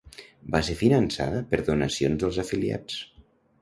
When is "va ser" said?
0.55-0.77